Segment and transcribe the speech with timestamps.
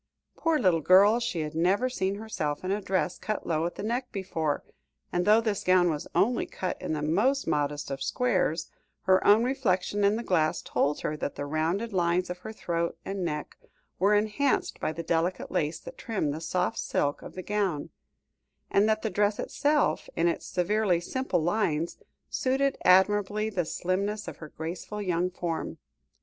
[0.35, 3.83] Poor little girl, she had never seen herself in a dress cut low at the
[3.83, 4.63] neck before,
[5.11, 8.71] and though this gown was only cut in the most modest of squares,
[9.03, 12.97] her own reflection in the glass told her that the rounded lines of her throat
[13.05, 13.59] and neck
[13.99, 17.91] were enhanced by the delicate lace that trimmed the soft silk of the gown,
[18.71, 24.37] and that the dress itself, in its severely simple lines, suited admirably the slimness of
[24.37, 25.77] her graceful young form.